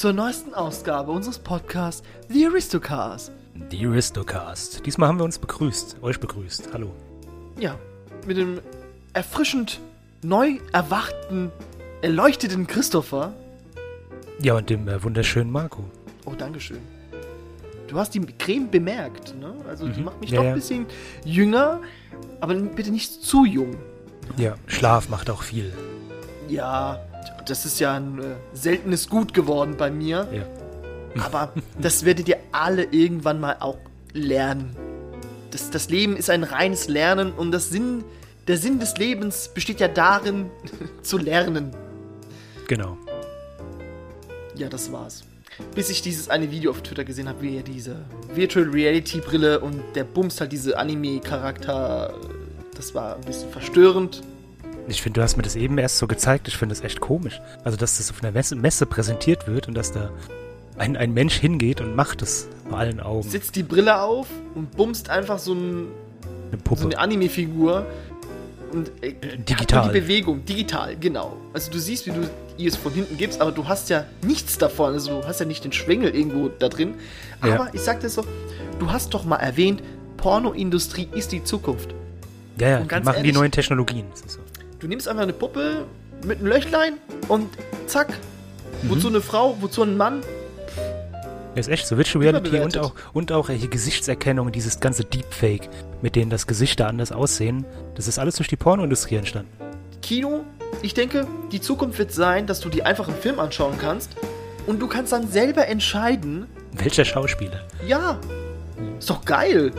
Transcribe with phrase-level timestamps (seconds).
[0.00, 3.32] zur neuesten Ausgabe unseres Podcasts The Aristocast.
[3.70, 4.86] Die Aristocast.
[4.86, 6.70] Diesmal haben wir uns begrüßt, euch begrüßt.
[6.72, 6.94] Hallo.
[7.58, 7.78] Ja,
[8.26, 8.62] mit dem
[9.12, 9.78] erfrischend
[10.22, 11.52] neu erwachten,
[12.00, 13.34] erleuchteten Christopher.
[14.40, 15.84] Ja, und dem äh, wunderschönen Marco.
[16.24, 16.78] Oh, Dankeschön.
[17.86, 19.52] Du hast die Creme bemerkt, ne?
[19.68, 20.06] Also die Mhm.
[20.06, 20.48] macht mich Ja, doch ja.
[20.52, 20.86] ein bisschen
[21.26, 21.78] jünger,
[22.40, 23.76] aber bitte nicht zu jung.
[24.38, 25.70] Ja, Schlaf macht auch viel.
[26.48, 26.98] Ja,
[27.46, 30.28] das ist ja ein äh, seltenes Gut geworden bei mir.
[30.32, 31.22] Ja.
[31.22, 33.78] Aber das werdet ihr alle irgendwann mal auch
[34.12, 34.76] lernen.
[35.50, 38.04] Das, das Leben ist ein reines Lernen und das Sinn,
[38.46, 40.50] der Sinn des Lebens besteht ja darin,
[41.02, 41.74] zu lernen.
[42.68, 42.96] Genau.
[44.54, 45.24] Ja, das war's.
[45.74, 47.96] Bis ich dieses eine Video auf Twitter gesehen habe, wie er diese
[48.32, 52.14] Virtual Reality Brille und der Bums halt diese Anime-Charakter.
[52.76, 54.22] Das war ein bisschen verstörend.
[54.90, 56.48] Ich finde, du hast mir das eben erst so gezeigt.
[56.48, 57.40] Ich finde das echt komisch.
[57.64, 60.10] Also, dass das auf einer Messe, Messe präsentiert wird und dass da
[60.78, 63.28] ein, ein Mensch hingeht und macht es vor allen Augen.
[63.28, 65.86] Setzt die Brille auf und bumst einfach so, ein,
[66.52, 67.86] Eine so eine Anime-Figur.
[68.72, 69.84] Und äh, digital.
[69.86, 71.36] nur die Bewegung, digital, genau.
[71.52, 74.58] Also du siehst, wie du ihr es von hinten gibst, aber du hast ja nichts
[74.58, 74.92] davon.
[74.94, 76.94] Also du hast ja nicht den Schwengel irgendwo da drin.
[77.40, 77.68] Aber Ja.
[77.72, 78.24] ich sag dir so,
[78.78, 79.82] du hast doch mal erwähnt,
[80.18, 81.94] Pornoindustrie ist die Zukunft.
[82.58, 84.04] ja, ja, und die ganz machen die ehrlich- neuen Technologien.
[84.10, 84.40] Das ist so.
[84.80, 85.84] Du nimmst einfach eine Puppe
[86.24, 86.94] mit einem Löchlein
[87.28, 87.48] und
[87.86, 88.08] zack.
[88.84, 90.22] Wozu eine Frau, wozu ein Mann?
[91.54, 91.98] Ja, ist echt so.
[91.98, 95.68] Virtual Reality und auch, und auch hier Gesichtserkennung, dieses ganze Deepfake,
[96.00, 97.66] mit denen das Gesichter anders aussehen.
[97.94, 99.50] Das ist alles durch die Pornoindustrie entstanden.
[100.00, 100.44] Kino,
[100.80, 104.16] ich denke, die Zukunft wird sein, dass du dir einfach einen Film anschauen kannst
[104.66, 107.66] und du kannst dann selber entscheiden, Welcher Schauspieler?
[107.86, 108.18] ja,
[108.98, 109.72] ist doch geil.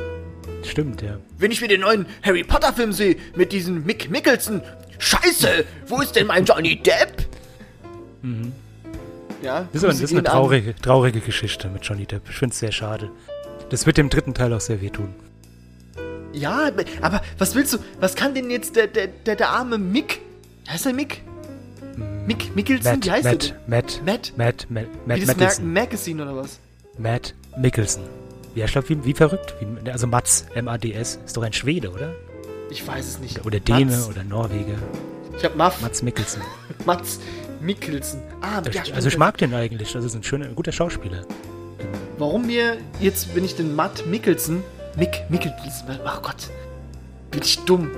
[0.64, 1.18] Stimmt, ja.
[1.40, 4.62] Wenn ich mir den neuen Harry Potter Film sehe mit diesem Mick Mickelson,
[5.02, 7.26] scheiße, wo ist denn mein Johnny Depp?
[9.42, 12.24] Ja, Das ist, aber, das ist eine traurige, traurige Geschichte mit Johnny Depp.
[12.30, 13.10] Ich finde es sehr schade.
[13.70, 15.14] Das wird dem dritten Teil auch sehr wehtun.
[16.34, 20.20] Ja, aber was willst du, was kann denn jetzt der, der, der, der arme Mick,
[20.70, 21.24] heißt der Mick?
[22.26, 23.32] Mick Mickelson, Matt, wie heißt der
[23.68, 24.06] Matt, denn?
[24.06, 24.68] Matt, Matt?
[24.70, 25.74] Matt, Matt, Wie Matt, das Mattelson.
[25.74, 26.60] Mer Magazine oder was?
[26.98, 28.04] Matt Mickelson.
[28.56, 29.56] Ja, ich glaube, wie, wie verrückt.
[29.60, 32.14] Wie, also Mats, M-A-D-S, ist doch ein Schwede, oder?
[32.72, 33.46] Ich weiß es nicht.
[33.46, 34.08] Oder Däne Mats.
[34.08, 34.78] oder Norweger.
[35.38, 35.82] Ich hab Muff.
[35.82, 36.42] Mats Mickelson.
[36.86, 37.20] Mats
[37.60, 38.22] Mikkelsen.
[38.42, 38.96] Ah, ja, stimmt.
[38.96, 39.92] also ich mag den eigentlich.
[39.92, 41.24] Das ist ein schöner, ein guter Schauspieler.
[42.18, 44.64] Warum mir jetzt, wenn ich den Matt Mikkelsen,
[44.98, 46.50] Mick Mikkelsen, ach Gott,
[47.30, 47.92] bin ich dumm.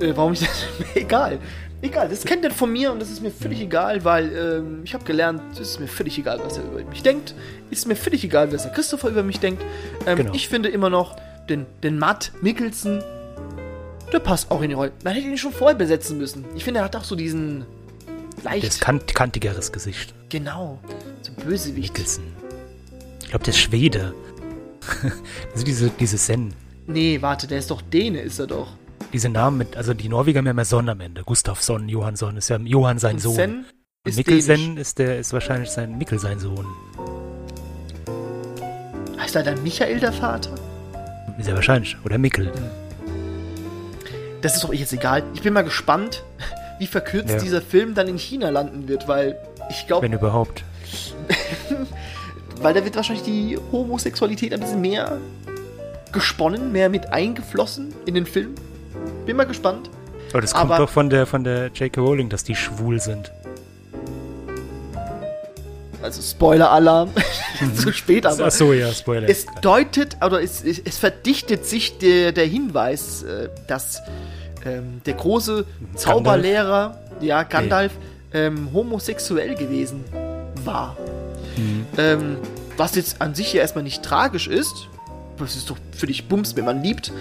[0.00, 1.38] Äh, warum ich das, egal.
[1.80, 4.94] Egal, das kennt er von mir und das ist mir völlig egal, weil ähm, ich
[4.94, 7.34] habe gelernt, es ist mir völlig egal, was er über mich denkt.
[7.70, 9.62] Ist mir völlig egal, was der Christopher über mich denkt.
[10.04, 10.32] Ähm, Genau.
[10.34, 11.14] Ich finde immer noch,
[11.48, 13.02] den, den Matt Mikkelsen,
[14.12, 14.92] der passt auch in die Rolle.
[15.04, 16.44] Man hätte ihn schon vorher besetzen müssen.
[16.56, 17.64] Ich finde, er hat auch so diesen
[18.42, 20.14] leicht, Das kant kantigeres Gesicht.
[20.28, 20.78] genau,
[21.22, 21.92] so Bösewicht.
[21.94, 22.24] Mickelson.
[23.22, 24.14] Ich glaube, der ist Schwede.
[25.52, 26.54] also diese, diese Sen.
[26.86, 28.68] Nee, warte, der ist doch Däne, ist er doch.
[29.12, 31.22] Diese Namen mit, also die Norweger haben ja immer Sonn am Ende.
[31.24, 33.34] Gustafsson, Johansson, ist ja Johann sein Und Sohn.
[33.34, 33.64] Sen
[34.04, 34.80] ist Mikkelsen dänisch.
[34.80, 36.66] ist der ist wahrscheinlich sein Mikkel sein Sohn.
[39.18, 40.54] Heißt er dann Michael der Vater?
[41.46, 41.96] Ja wahrscheinlich.
[42.04, 42.50] Oder Mikkel.
[44.42, 45.22] Das ist doch jetzt egal.
[45.34, 46.22] Ich bin mal gespannt,
[46.78, 47.38] wie verkürzt Ja.
[47.38, 49.36] dieser Film dann in China landen wird, weil
[49.70, 50.64] ich glaube, Wenn überhaupt.
[52.62, 55.18] weil da wird wahrscheinlich die Homosexualität ein bisschen mehr
[56.12, 58.54] gesponnen, mehr mit eingeflossen in den Film.
[59.26, 59.90] Bin mal gespannt.
[60.32, 62.00] Aber das kommt Aber- doch von der von der J.K.
[62.00, 63.30] Rowling, dass die schwul sind.
[66.00, 67.10] Also Spoiler-Alarm.
[67.76, 68.46] Zu spät, aber.
[68.46, 69.28] Ach so, ja, Spoiler.
[69.28, 74.00] Es deutet, oder es, es, es verdichtet sich der, der Hinweis, äh, dass
[74.64, 75.64] ähm, der große
[75.94, 77.92] Zauberlehrer, ja, Gandalf,
[78.32, 80.04] ähm, homosexuell gewesen
[80.64, 80.96] war.
[81.96, 82.36] Ähm,
[82.76, 84.88] was jetzt an sich ja erstmal nicht tragisch ist.
[85.38, 87.12] Das ist doch völlig Bums, wenn man liebt.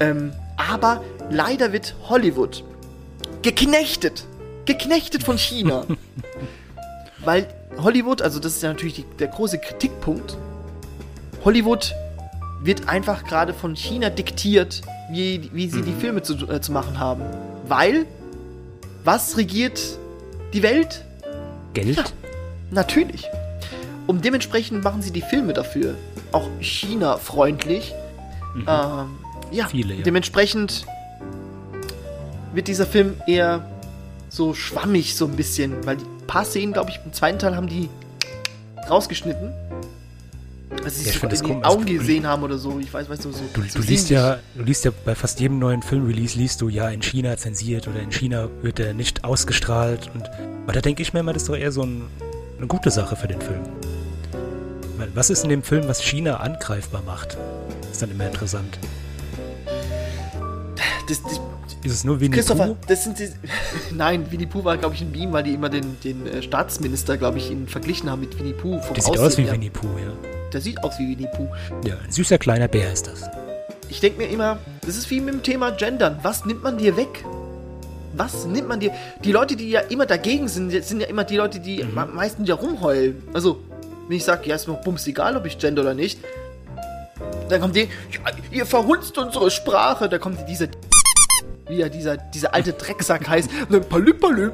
[0.00, 2.64] Ähm, aber leider wird Hollywood
[3.42, 4.24] geknechtet.
[4.64, 5.84] Geknechtet von China.
[7.24, 7.46] Weil
[7.78, 10.36] Hollywood, also das ist ja natürlich die, der große Kritikpunkt,
[11.44, 11.94] Hollywood
[12.62, 16.98] wird einfach gerade von China diktiert, wie, wie sie die Filme zu, äh, zu machen
[16.98, 17.22] haben.
[17.68, 18.06] Weil,
[19.04, 19.80] was regiert
[20.52, 21.04] die Welt?
[21.74, 21.96] Geld?
[21.96, 22.04] Ja.
[22.70, 23.26] Natürlich.
[24.06, 25.94] Und dementsprechend machen sie die Filme dafür
[26.32, 27.94] auch China-freundlich.
[28.56, 28.66] Ähm,
[29.50, 30.02] ja, Viele, ja.
[30.02, 30.84] dementsprechend
[32.52, 33.64] wird dieser Film eher
[34.28, 37.68] so schwammig so ein bisschen, weil die paar Szenen, glaube ich, im zweiten Teil haben
[37.68, 37.88] die
[38.88, 39.52] rausgeschnitten.
[40.84, 41.66] Also sie Ja, ich so in die komisch.
[41.66, 42.78] Augen du- gesehen haben oder so.
[42.78, 43.40] Ich weiß, weißt du, so.
[43.54, 46.68] Du, so du liest ja, du liest ja bei fast jedem neuen Filmrelease liest du
[46.68, 50.24] ja in China zensiert oder in China wird er nicht ausgestrahlt und
[50.64, 52.02] aber da denke ich mir immer, das ist doch eher so ein,
[52.58, 53.60] eine gute Sache für den Film.
[55.14, 57.36] Was ist in dem Film, was China angreifbar macht?
[57.92, 58.78] Ist dann immer interessant.
[61.08, 61.32] Das, das,
[61.82, 62.76] Ist es nur Winnie Christopher, Pooh?
[62.88, 63.28] das sind die.
[63.94, 67.18] Nein, Winnie Pooh war, glaube ich, ein Beam, weil die immer den, den äh, Staatsminister,
[67.18, 68.80] glaube ich, ihn verglichen haben mit Winnie Pooh.
[68.80, 69.52] Vom Der sieht Aussehen aus wie her.
[69.52, 70.12] Winnie Pooh, ja.
[70.54, 71.48] Der sieht aus wie Winnie Pooh.
[71.84, 73.22] Ja, ein süßer kleiner Bär ist das.
[73.88, 76.18] Ich denke mir immer, das ist wie mit dem Thema Gendern.
[76.22, 77.24] Was nimmt man dir weg?
[78.16, 78.92] Was nimmt man dir?
[79.24, 81.98] Die Leute, die ja immer dagegen sind, sind ja immer die Leute, die Mhm.
[81.98, 83.20] am meisten ja rumheulen.
[83.34, 83.58] Also,
[84.08, 86.20] wenn ich sage, ja, ist mir bums egal, ob ich gender oder nicht,
[87.48, 88.20] dann kommt die, ja,
[88.52, 90.08] ihr verhunzt unsere Sprache.
[90.08, 90.68] Da kommt dieser,
[91.68, 93.50] wie ja dieser, dieser alte Drecksack heißt,
[93.88, 94.52] Palüm, Palüm,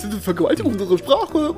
[0.00, 1.54] diese Vergewaltigung unserer Sprache.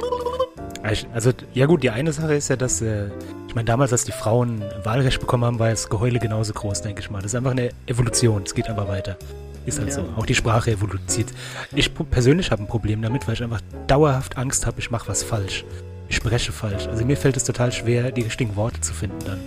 [1.15, 3.11] Also, ja gut, die eine Sache ist ja, dass, äh,
[3.52, 7.02] ich meine, damals, als die Frauen Wahlrecht bekommen haben, war das Geheule genauso groß, denke
[7.02, 7.19] ich mal.
[7.20, 9.19] Das ist einfach eine Evolution, es geht einfach weiter.
[9.66, 9.96] Ist halt Ja.
[9.96, 10.04] so.
[10.16, 11.34] Auch die Sprache evolutioniert.
[11.75, 15.22] Ich persönlich habe ein Problem damit, weil ich einfach dauerhaft Angst habe, ich mache was
[15.22, 15.66] falsch.
[16.08, 16.87] Ich spreche falsch.
[16.87, 19.38] Also mir fällt es total schwer, die richtigen Worte zu finden dann.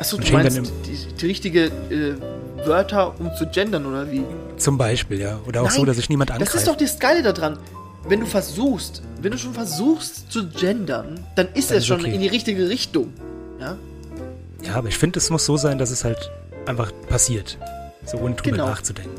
[0.00, 2.14] Achso, du meinst dann die, die richtige äh,
[2.66, 4.24] Wörter, um zu gendern, oder wie?
[4.56, 5.38] Zum Beispiel, ja.
[5.46, 6.58] Oder auch Nein, so, dass ich niemand Das angreife.
[6.58, 7.58] ist doch das Geile daran.
[8.06, 12.14] Wenn du versuchst, wenn du schon versuchst zu gendern, dann ist Dann es schon okay.
[12.14, 13.12] in die richtige Richtung.
[13.60, 13.76] Ja?
[14.62, 16.30] ja, aber ich finde, es muss so sein, dass es halt
[16.66, 17.58] einfach passiert.
[18.06, 18.66] So ohne drüber Genau.
[18.68, 19.12] nachzudenken.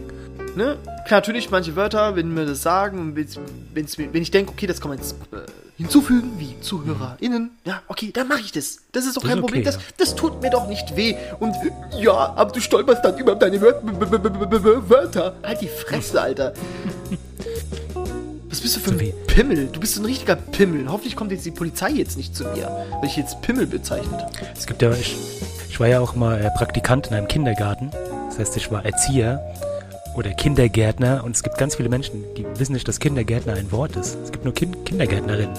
[0.55, 0.77] Ne?
[1.05, 3.37] Klar, natürlich manche Wörter, wenn wir das sagen, und wenn's-
[3.73, 5.37] wenn's mir- wenn ich denke, okay, das kann man jetzt äh,
[5.77, 8.79] hinzufügen, wie ZuhörerInnen, ja, okay, dann mache ich das.
[8.91, 9.61] Das ist doch Das kein ist Problem.
[9.61, 9.81] okay, das, ja.
[9.97, 11.15] das tut mir doch nicht weh.
[11.39, 15.35] Und äh, ja, aber du stolperst dann über deine Wör Wörter.
[15.43, 16.53] Halt die Fresse, Alter.
[18.49, 19.67] Was bist du für So ein Pimmel?
[19.67, 20.89] Du bist so ein richtiger Pimmel.
[20.89, 24.25] Hoffentlich kommt jetzt die Polizei jetzt nicht zu mir, weil ich jetzt Pimmel bezeichnet.
[24.57, 25.15] Es gibt ja, ich,
[25.69, 27.91] ich war ja auch mal äh, Praktikant in einem Kindergarten.
[28.27, 29.39] Das heißt, ich war Erzieher
[30.15, 33.95] oder Kindergärtner und es gibt ganz viele Menschen, die wissen nicht, dass Kindergärtner ein Wort
[33.95, 34.17] ist.
[34.23, 35.55] Es gibt nur kind Kindergärtnerinnen.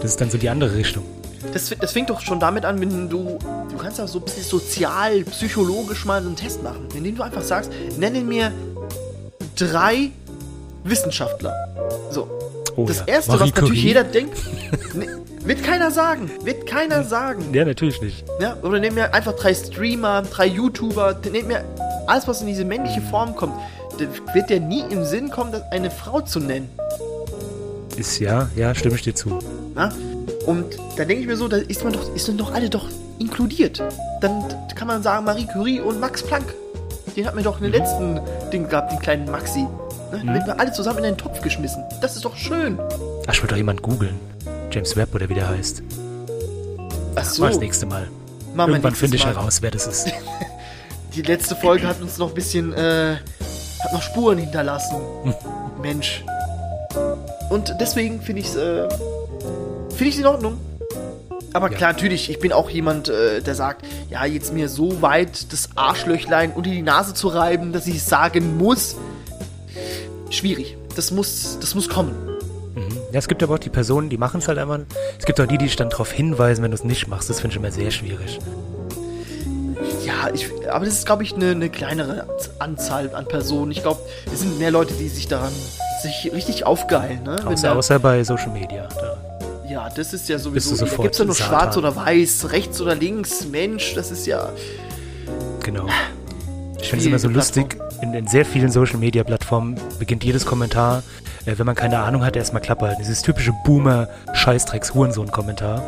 [0.00, 1.04] Das ist dann so die andere Richtung.
[1.52, 3.38] Das, das fängt doch schon damit an, wenn du.
[3.70, 7.42] Du kannst auch so ein bisschen sozial, psychologisch mal einen Test machen, indem du einfach
[7.42, 8.52] sagst, nenne mir
[9.56, 10.12] drei
[10.84, 11.52] Wissenschaftler.
[12.10, 12.28] So.
[12.76, 13.04] Oh das ja.
[13.06, 13.88] erste, Marie was natürlich Curie?
[13.88, 14.36] jeder denkt,
[14.94, 15.06] ne,
[15.44, 16.30] wird keiner sagen.
[16.42, 17.52] Wird keiner sagen.
[17.52, 18.24] Ja, natürlich nicht.
[18.40, 18.56] Ja?
[18.62, 21.64] Oder nimm mir einfach drei Streamer, drei YouTuber, nimm mir
[22.06, 23.54] alles, was in diese männliche Form kommt.
[24.32, 26.68] Wird dir nie im Sinn kommen, das eine Frau zu nennen.
[27.96, 29.38] Ist ja, ja, stimme ich dir zu.
[29.76, 29.90] Ja?
[30.46, 30.64] Und
[30.96, 32.88] da denke ich mir so, da ist man doch, ist man doch alle doch
[33.18, 33.82] inkludiert.
[34.20, 34.44] Dann
[34.74, 36.54] kann man sagen, Marie Curie und Max Planck.
[37.16, 38.20] Den hat man doch in den letzten
[38.52, 39.66] Ding gehabt, den kleinen Maxi.
[40.18, 40.22] Ne?
[40.26, 41.82] Da werden wir alle zusammen in einen Topf geschmissen.
[42.00, 42.78] Das ist doch schön.
[43.26, 44.18] Ach, ich wollte doch jemand googeln.
[44.70, 45.82] James Webb oder wie der heißt.
[47.16, 48.08] Ach so, Mal das nächste Mal.
[48.54, 49.34] wir Irgendwann finde ich Mal.
[49.34, 50.08] heraus, wer das ist.
[51.14, 53.16] Die letzte Folge hat uns noch ein bisschen, äh,
[53.84, 54.96] hat noch Spuren hinterlassen.
[55.80, 56.24] Mensch.
[57.50, 58.88] Und deswegen finde ich es, äh,
[59.90, 60.58] finde ich in Ordnung.
[61.52, 61.76] Aber Ja.
[61.76, 65.68] klar, natürlich, ich bin auch jemand, äh, der sagt, ja, jetzt mir so weit das
[65.76, 68.96] Arschlöchlein unter die Nase zu reiben, dass ich es sagen muss.
[70.34, 70.76] Schwierig.
[70.96, 72.12] Das muss, das muss kommen.
[72.74, 72.88] Mhm.
[73.12, 74.84] Ja, es gibt aber auch die Personen, die machen es halt einmal.
[75.18, 77.30] Es gibt auch die, die dich dann darauf hinweisen, wenn du es nicht machst.
[77.30, 78.38] Das finde ich immer sehr schwierig.
[80.04, 82.26] Ja, ich, aber das ist, glaube ich, eine, eine kleinere
[82.58, 83.70] Anzahl an Personen.
[83.72, 84.00] Ich glaube,
[84.32, 85.52] es sind mehr Leute, die sich daran
[86.02, 87.22] sich richtig aufgeilen.
[87.22, 87.36] Ne?
[87.46, 88.88] Außer, da- außer bei Social Media.
[88.88, 89.16] Da.
[89.70, 90.76] Ja, das ist ja sowieso.
[90.76, 91.48] Da gibt es ja nur Satan.
[91.60, 94.50] schwarz oder weiß, rechts oder links, Mensch, das ist ja.
[95.62, 95.86] Genau.
[96.80, 97.76] Ich finde es immer so lustig.
[98.02, 101.02] In, in sehr vielen Social Media Plattformen beginnt jedes Kommentar,
[101.46, 103.00] äh, wenn man keine Ahnung hat, erstmal Klappe halten.
[103.00, 105.82] Dieses typische Boomer-Scheißdrecks-Hurensohn-Kommentar.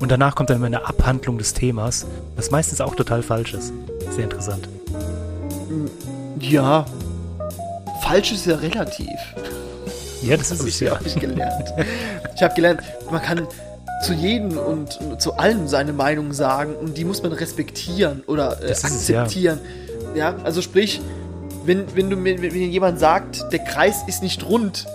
[0.00, 2.04] Und danach kommt dann immer eine Abhandlung des Themas,
[2.36, 3.72] was meistens auch total falsch ist.
[4.10, 4.68] Sehr interessant.
[6.40, 6.84] Ja.
[8.02, 9.06] Falsch ist ja relativ.
[10.22, 11.72] Ja, das ist Das es ja habe ich gelernt.
[12.34, 12.80] Ich habe gelernt,
[13.10, 13.46] man kann
[14.02, 18.66] zu jedem und zu allem seine Meinung sagen und die muss man respektieren oder äh,
[18.68, 19.22] Das ist ja.
[19.22, 19.60] akzeptieren.
[20.14, 20.34] Ja.
[20.44, 21.00] also sprich,
[21.64, 24.86] wenn, wenn du mir, wenn dir jemand sagt, der Kreis ist nicht rund,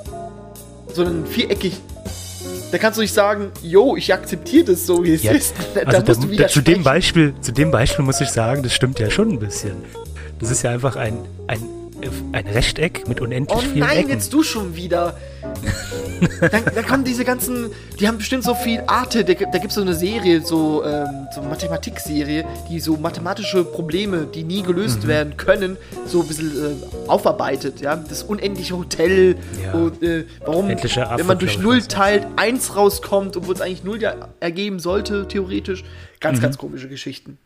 [0.94, 1.80] sondern viereckig,
[2.72, 5.54] da kannst du nicht sagen, yo, ich akzeptiere das so, wie es Ja, ist.
[5.74, 6.84] Da, Also musst da, du da, zu, dem.
[6.84, 9.74] Beispiel, zu dem Beispiel muss ich sagen, das stimmt ja schon ein bisschen.
[10.40, 11.60] Das ist ja einfach ein, ein,
[12.32, 14.10] ein Rechteck mit unendlich Oh vielen nein, Ecken.
[14.12, 15.18] jetzt du schon wieder.
[16.52, 19.76] Dann, dann kommen diese ganzen, die haben bestimmt so viel Arte, da, da gibt es
[19.76, 25.04] so eine Serie, so, ähm, so eine Mathematikserie, die so mathematische Probleme, die nie gelöst
[25.04, 25.08] Mhm.
[25.08, 27.96] werden können, so ein bisschen äh, aufarbeitet, ja.
[27.96, 29.74] Das unendliche Hotel Ja.
[29.74, 34.02] und äh, warum, Affe, wenn man durch Null teilt, eins rauskommt, obwohl es eigentlich Null
[34.02, 35.84] ja ergeben sollte, theoretisch.
[36.20, 36.42] Ganz, Mhm.
[36.44, 37.38] ganz komische Geschichten.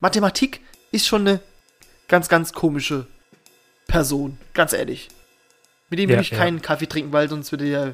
[0.00, 0.60] Mathematik
[0.90, 1.40] ist schon eine
[2.08, 3.06] ganz, ganz komische
[3.86, 5.08] Person, ganz ehrlich.
[5.92, 6.38] Mit dem Ja, will ich ja.
[6.38, 7.92] keinen Kaffee trinken, weil sonst würde er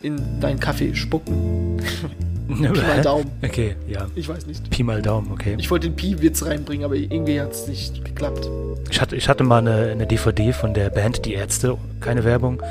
[0.00, 1.82] in deinen Kaffee spucken.
[2.48, 3.28] Pi mal Daumen.
[3.44, 4.06] Okay, ja.
[4.14, 4.70] Ich weiß nicht.
[4.70, 5.56] Pi mal Daumen, okay.
[5.58, 8.48] Ich wollte den Pi-Witz reinbringen, aber irgendwie hat es nicht geklappt.
[8.88, 12.62] Ich hatte, ich hatte mal eine, eine DVD von der Band Die Ärzte, keine Werbung.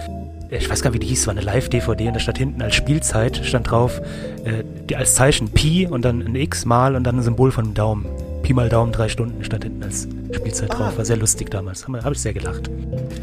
[0.50, 2.74] Ich weiß gar nicht, wie die hieß, war eine Live-DVD und da stand hinten als
[2.74, 4.00] Spielzeit, stand drauf,
[4.46, 7.66] äh, die, als Zeichen Pi und dann ein X mal und dann ein Symbol von
[7.66, 8.06] einem Daumen.
[8.48, 10.76] Pi mal Daumen, drei Stunden stand hinten als Spielzeit Ah.
[10.76, 10.98] drauf.
[10.98, 11.86] War sehr lustig damals.
[11.86, 12.70] Habe hab ich sehr gelacht.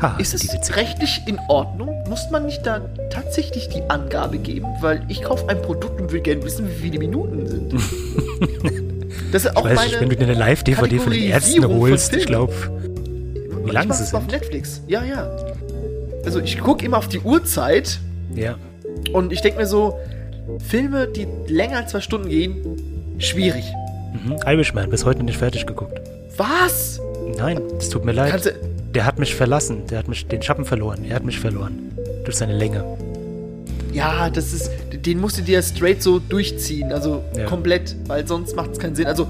[0.03, 1.89] Ha, Ist es rechtlich in Ordnung?
[2.11, 4.67] Muss man nicht da tatsächlich die Angabe geben?
[4.83, 7.75] Weil ich kaufe ein Produkt und will gerne wissen, wie viele Minuten sind.
[9.33, 12.15] Das ist auch Ich weiß meine wenn du dir eine Live-DVD von den Ärzten holst,
[12.15, 12.53] ich glaube,
[13.65, 14.31] wie lang sie das auf sind.
[14.33, 14.83] Netflix.
[14.87, 15.29] Ja, ja.
[16.25, 17.99] Also ich gucke immer auf die Uhrzeit
[18.35, 18.57] Ja.
[19.13, 19.99] und ich denke mir so,
[20.69, 22.57] Filme, die länger als zwei Stunden gehen,
[23.19, 23.65] schwierig.
[24.15, 24.37] Mhm.
[24.47, 26.01] Irishman, bis heute nicht fertig geguckt.
[26.37, 27.01] Was?
[27.37, 28.31] Nein, es tut mir leid.
[28.31, 28.53] Kannst du,
[28.95, 29.87] Der hat mich verlassen.
[29.91, 31.05] Der hat mich den Schappen verloren.
[31.09, 31.93] Er hat mich verloren.
[32.25, 32.85] Durch seine Länge.
[33.93, 37.45] ja, das ist, den musst du dir straight so durchziehen, also Ja.
[37.47, 39.07] komplett, weil sonst macht es keinen Sinn.
[39.07, 39.27] Also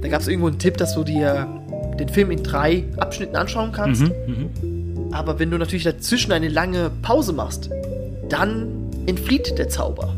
[0.00, 1.46] da gab es irgendwo einen Tipp, dass du dir
[1.98, 4.02] den Film in drei Abschnitten anschauen kannst.
[4.02, 5.12] Mhm, mhm.
[5.12, 7.68] Aber wenn du natürlich dazwischen eine lange Pause machst,
[8.28, 8.68] dann
[9.06, 10.14] entflieht der Zauber.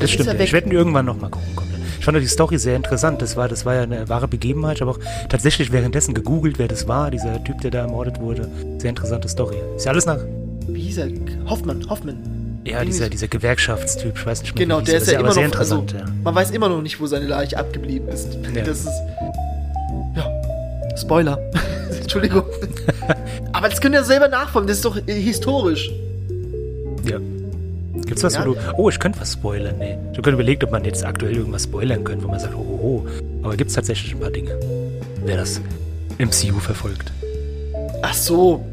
[0.00, 0.28] Das ist stimmt.
[0.28, 1.54] ja Ja ich werde ihn irgendwann nochmal gucken.
[1.56, 1.80] komplett.
[1.98, 3.20] Ich fand die Story sehr interessant.
[3.20, 4.76] Das war, das war ja eine wahre Begebenheit.
[4.76, 8.48] Ich habe auch tatsächlich währenddessen gegoogelt, wer das war, dieser Typ, der da ermordet wurde.
[8.78, 9.56] Sehr interessante Story.
[9.76, 10.18] Ist ja alles nach.
[10.66, 11.08] Wie hieß er?
[11.46, 12.16] Hoffmann, Hoffmann.
[12.64, 14.14] Ja, dieser, dieser Gewerkschaftstyp.
[14.16, 14.64] Ich weiß nicht mehr.
[14.66, 15.92] Genau, der ist Das ja immer noch, also, interessant.
[15.92, 16.04] ja.
[16.24, 18.38] man weiß immer noch nicht, wo seine Leiche abgeblieben ist.
[18.54, 18.62] Ja.
[18.62, 18.88] Das ist,
[20.16, 20.26] ja,
[20.96, 21.38] Spoiler.
[22.00, 22.44] Entschuldigung.
[23.52, 25.90] Aber das könnt ihr selber nachfolgen, das ist doch äh, historisch.
[27.04, 27.18] Ja.
[28.10, 28.56] Gibt's was, wo du.
[28.76, 29.76] Oh, ich könnte was spoilern.
[29.78, 29.92] Nee.
[30.10, 32.58] Ich habe gerade überlegt, ob man jetzt aktuell irgendwas spoilern könnte, wo man sagt, oh,
[32.58, 33.06] oh, oh.
[33.44, 34.50] Aber gibt's tatsächlich ein paar Dinge.
[35.24, 35.60] Wer das
[36.18, 37.12] MCU verfolgt.
[38.02, 38.64] Ach so.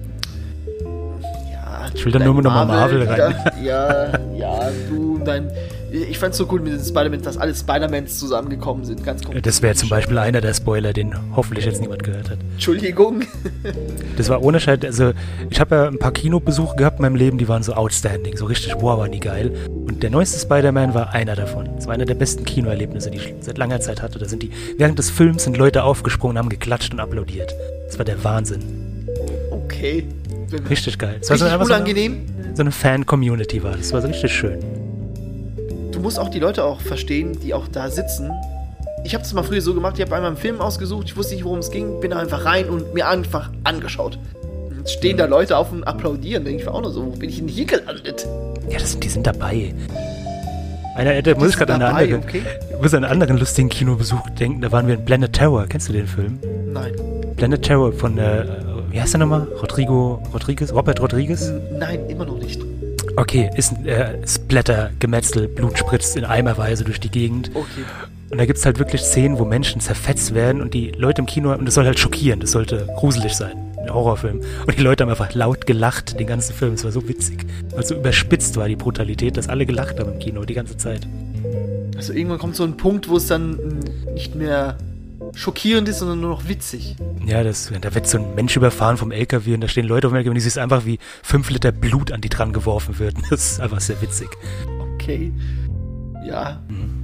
[1.52, 3.54] Ja, Ich will dann nur noch mal Marvel wieder.
[3.64, 5.50] Ja, ja, du, dein.
[5.90, 9.04] Ich fand's so cool mit den Spider-Man, dass alle Spider-Mans zusammengekommen sind.
[9.06, 9.42] Ganz komisch.
[9.42, 12.38] Das wäre zum Beispiel einer der Spoiler, den hoffentlich jetzt niemand gehört hat.
[12.54, 13.22] Entschuldigung.
[14.18, 15.14] Das war ohne Scheiß, also
[15.50, 18.46] ich habe ja ein paar Kinobesuche gehabt in meinem Leben, die waren so outstanding, so
[18.46, 19.56] richtig, wow, waren die geil.
[19.70, 21.70] Und der neueste Spider-Man war einer davon.
[21.76, 24.20] Das war einer der besten Kinoerlebnisse, die ich seit langer Zeit hatte.
[24.20, 27.54] Da sind die, während des Films sind Leute aufgesprungen, haben geklatscht und applaudiert.
[27.86, 28.62] Das war der Wahnsinn.
[29.52, 30.06] Okay.
[30.70, 31.16] Richtig geil.
[31.16, 32.26] War so, Richtig einfach so eine, unangenehm.
[32.54, 33.80] so eine Fan-Community war das.
[33.82, 34.60] Das war so richtig schön.
[35.98, 38.32] Du musst auch die Leute auch verstehen, die auch da sitzen.
[39.04, 41.34] Ich habe das mal früher so gemacht, ich habe einmal einen Film ausgesucht, ich wusste
[41.34, 44.20] nicht, worum es ging, bin da einfach rein und mir einfach angeschaut.
[44.78, 47.30] Jetzt stehen da Leute auf und applaudieren, denke ich mir auch nur so, wo bin
[47.30, 48.28] ich denn hier gelandet?
[48.70, 49.74] Ja, das sind, die sind dabei.
[50.96, 52.42] Einer, da muss ich sind gerade an eine dabei, andere, okay.
[52.70, 54.62] ich muss an einen anderen lustigen Kinobesuch denken.
[54.62, 55.66] Da waren wir in Planet Terror.
[55.68, 56.40] Kennst du den Film?
[56.74, 56.94] Nein.
[57.38, 58.46] Planet Terror von, äh,
[58.90, 59.48] wie heißt der nochmal?
[59.62, 60.74] Rodrigo Rodriguez?
[60.74, 61.52] Robert Rodriguez?
[61.78, 62.62] Nein, immer noch nicht.
[63.18, 67.50] Okay, ist ein äh, Splatter, Gemetzel, Blut spritzt in eimerweise durch die Gegend.
[67.56, 67.84] Okay.
[68.30, 71.52] Und da gibt's halt wirklich Szenen, wo Menschen zerfetzt werden und die Leute im Kino,
[71.52, 74.42] und das soll halt schockieren, das sollte gruselig sein, ein Horrorfilm.
[74.68, 77.44] Und die Leute haben einfach laut gelacht den ganzen Film, es war so witzig.
[77.74, 81.08] Weil so überspitzt war die Brutalität, dass alle gelacht haben im Kino die ganze Zeit.
[81.96, 83.58] Also irgendwann kommt so ein Punkt, wo es dann
[84.14, 84.78] nicht mehr
[85.36, 86.96] schockierend ist, sondern nur noch witzig.
[87.26, 90.14] Ja, das, da wird so ein Mensch überfahren vom LKW und da stehen Leute auf
[90.14, 93.16] dem LKW und die siehst einfach, wie fünf Liter Blut an die dran geworfen wird.
[93.30, 94.30] Das ist einfach sehr witzig.
[94.96, 95.32] Okay.
[96.28, 96.62] Ja.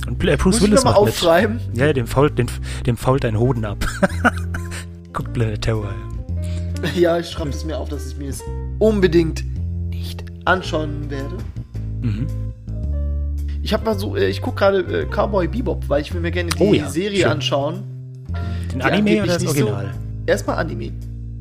[0.07, 1.13] Und Bl- äh, Bruce Muss ich Willis nochmal macht mit.
[1.13, 1.59] aufschreiben?
[1.75, 2.47] Ja, dem fault, dem,
[2.85, 3.85] dem fault ein Hoden ab.
[5.13, 5.93] Guckt Planet Terror.
[6.95, 8.41] Ja, ich schreibe es mir auf, dass ich mir das
[8.79, 9.43] unbedingt
[9.89, 11.37] nicht anschauen werde.
[12.01, 12.27] Mhm.
[13.61, 16.31] Ich habe mal so, äh, ich gucke gerade äh, Cowboy Bebop, weil ich will mir
[16.31, 17.31] gerne die Oh ja, Serie schön.
[17.31, 17.83] anschauen.
[18.73, 19.93] Den Die Anime oder das nicht so- Original?
[20.25, 20.91] Erstmal Anime.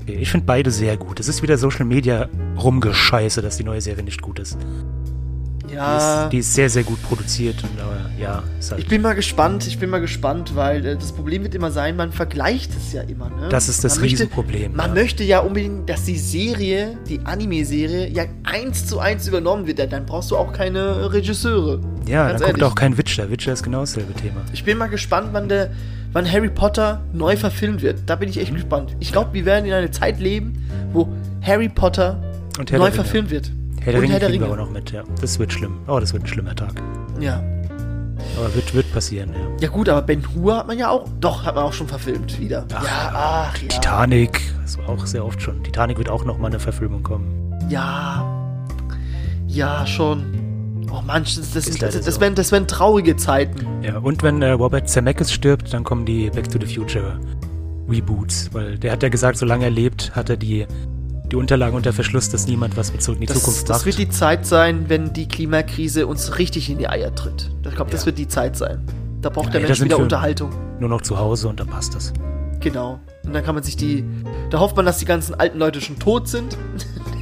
[0.03, 1.21] Okay, ich finde beide sehr gut.
[1.21, 4.59] Es ist wieder Social Media rumgescheiße, dass die neue Serie nicht gut ist.
[5.71, 6.25] Die, Ja.
[6.25, 6.33] ist.
[6.33, 9.67] die ist sehr, sehr gut produziert und aber ja, ist halt, Ich bin mal gespannt,
[9.67, 13.03] ich bin mal gespannt, weil äh, das Problem wird immer sein, man vergleicht es ja
[13.03, 13.49] immer, ne?
[13.49, 14.77] das ist das man möchte, Riesenproblem.
[14.77, 14.95] Man ja.
[15.03, 19.79] möchte ja unbedingt, dass die Serie, die Anime-Serie, ja eins zu eins übernommen wird.
[19.93, 21.81] Dann brauchst du auch keine Regisseure.
[22.07, 23.31] ja, ganz dann kommt auch kein Witcher.
[23.31, 24.43] Witcher ist genau dasselbe Thema.
[24.53, 25.71] Ich bin mal gespannt, wann, der,
[26.13, 28.01] wann Harry Potter neu verfilmt wird.
[28.07, 28.43] Da bin ich Mhm.
[28.43, 28.97] echt gespannt.
[29.01, 31.09] Ich glaube, wir werden in einer Zeit leben, wo
[31.43, 32.21] Harry Potter
[32.71, 33.51] neu verfilmt wird.
[33.81, 34.49] Herr der Und Ringe Herr der wir Ringe.
[34.53, 35.03] auch noch mit, ja.
[35.21, 35.79] Das wird schlimm.
[35.89, 36.73] Oh, das wird ein schlimmer Tag.
[37.21, 37.43] Ja.
[38.39, 39.41] Aber wird, wird passieren, ja.
[39.63, 41.09] Ja gut, aber Ben Hur hat man ja auch.
[41.21, 42.65] Doch, hat man auch schon verfilmt wieder.
[42.73, 43.69] Ach, ja, ach ja.
[43.69, 45.63] Titanic, das war auch sehr oft schon.
[45.65, 47.53] Titanic wird auch noch mal eine Verfilmung kommen.
[47.69, 48.25] Ja.
[49.49, 50.23] Ja, schon.
[50.93, 52.21] Oh Mann, das, das, Ist das, das, so.
[52.21, 53.67] wären, das wären traurige Zeiten.
[53.83, 57.19] Ja, und wenn äh, Robert Zemeckis stirbt, dann kommen die Back to the Future
[57.89, 60.67] Reboots, weil der hat ja gesagt, solange er lebt, hat er die
[61.31, 63.87] die Unterlagen unter Verschluss, dass niemand was mit zurück in die Das, Zukunft das macht.
[63.87, 67.51] wird die Zeit sein, wenn die Klimakrise uns richtig in die Eier tritt.
[67.67, 68.07] Ich glaube, das Ja.
[68.07, 68.83] wird die Zeit sein.
[69.23, 70.51] Da braucht Ja, der Mensch wieder Unterhaltung.
[70.79, 72.13] Nur noch zu Hause und dann passt das.
[72.61, 73.01] Genau.
[73.25, 74.05] Und dann kann man sich die.
[74.51, 76.59] Da hofft man, dass die ganzen alten Leute schon tot sind.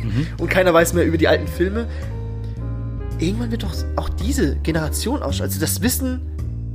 [0.03, 0.27] Mhm.
[0.39, 1.87] Und keiner weiß mehr über die alten Filme.
[3.21, 5.41] Irgendwann wird doch auch diese Generation aus.
[5.41, 6.21] Also das Wissen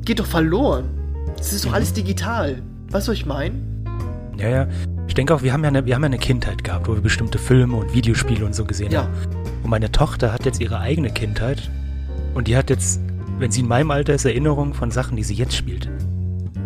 [0.03, 0.85] geht doch verloren.
[1.37, 1.75] Das ist doch Mhm.
[1.75, 2.61] alles digital.
[2.91, 3.55] Weißt du, was ich meine?
[4.37, 4.67] Ja, ja.
[5.07, 7.01] Ich denke auch, wir haben ja, eine, wir haben ja eine Kindheit gehabt, wo wir
[7.01, 9.03] bestimmte Filme und Videospiele und so gesehen Ja.
[9.03, 9.13] haben.
[9.63, 11.69] Und meine Tochter hat jetzt ihre eigene Kindheit.
[12.33, 12.99] Und die hat jetzt,
[13.39, 15.89] wenn sie in meinem Alter ist, Erinnerungen von Sachen, die sie jetzt spielt.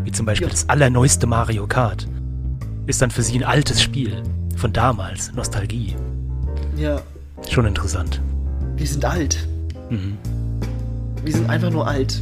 [0.03, 0.51] Wie zum Beispiel Ja.
[0.51, 2.07] das allerneueste Mario Kart.
[2.87, 4.23] Ist dann für sie ein altes Spiel.
[4.55, 5.31] Von damals.
[5.33, 5.95] Nostalgie.
[6.75, 7.01] Ja.
[7.49, 8.21] Schon interessant.
[8.75, 9.47] Wir sind alt.
[9.89, 10.17] Mhm.
[11.23, 12.21] Wir sind einfach nur alt.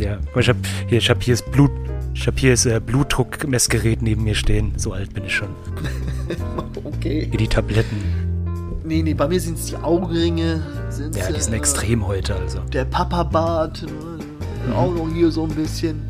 [0.00, 0.56] Ja, ich hab
[0.88, 1.70] hier, ich hab hier das Blut,
[2.14, 4.72] ich hab hier das äh, Blutdruckmessgerät neben mir stehen.
[4.76, 5.48] So alt bin ich schon.
[6.84, 7.26] Okay.
[7.28, 7.96] Hier die Tabletten.
[8.84, 10.62] Nee, nee, bei mir sind es die Augenringe.
[10.90, 12.60] Sind's, Ja, die sind äh, extrem heute, also.
[12.72, 13.82] Der Papa-Bart.
[13.82, 14.68] Mhm.
[14.68, 16.02] ne, Auch noch hier so ein bisschen.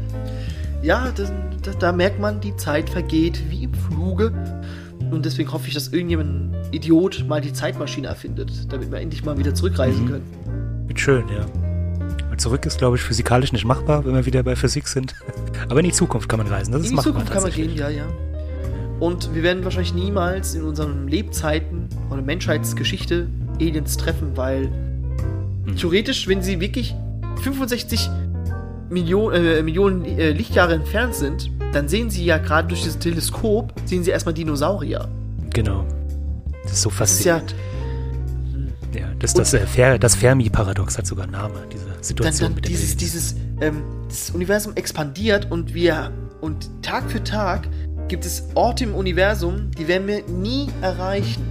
[0.83, 4.33] Ja, das, da, da merkt man, die Zeit vergeht wie im Fluge.
[5.11, 9.37] Und deswegen hoffe ich, dass irgendjemand Idiot mal die Zeitmaschine erfindet, damit wir endlich mal
[9.39, 10.09] wieder zurückreisen Mhm.
[10.09, 10.85] können.
[10.87, 11.47] Wird schön, ja.
[12.29, 15.15] Weil zurück ist, glaube ich, physikalisch nicht machbar, wenn wir wieder bei Physik sind.
[15.69, 16.73] Aber in die Zukunft kann man reisen.
[16.73, 18.05] Das ist In die machbar Zukunft kann man gehen, ja, ja.
[19.01, 24.67] Und wir werden wahrscheinlich niemals in unseren Lebzeiten oder Menschheitsgeschichte Aliens treffen, weil
[25.67, 25.77] Mhm.
[25.77, 26.95] theoretisch, wenn sie wirklich
[27.43, 28.11] 65
[28.91, 33.73] Millionen, äh, Millionen äh, Lichtjahre entfernt sind, dann sehen sie ja gerade durch das Teleskop,
[33.85, 35.09] sehen sie erstmal Dinosaurier.
[35.55, 35.85] Genau.
[36.63, 37.55] Das ist so Das ist ja, faszinierend.
[38.95, 42.55] Ja, das, das, äh, Fer das Fermi-Paradox hat sogar einen Namen, diese dann, Situation dann
[42.57, 47.69] mit den dieses, dieses, ähm, das Universum expandiert und wir, und Tag für Tag
[48.09, 51.47] gibt es Orte im Universum, die werden wir nie erreichen.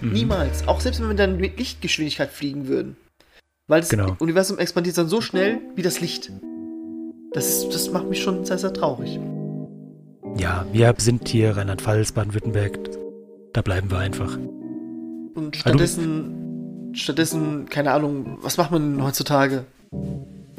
[0.00, 0.12] Mhm.
[0.12, 0.66] Niemals.
[0.66, 2.96] Auch selbst wenn wir dann mit Lichtgeschwindigkeit fliegen würden.
[3.68, 4.16] Weil das Genau.
[4.18, 6.32] Universum expandiert dann so schnell wie das Licht.
[7.32, 9.20] Das, ist, das macht mich schon sehr, sehr traurig.
[10.36, 12.78] Ja, wir sind hier Rheinland-Pfalz, Baden-Württemberg.
[13.52, 14.36] Da bleiben wir einfach.
[15.34, 19.64] Und Ah, stattdessen, stattdessen, keine Ahnung, was macht man denn heutzutage?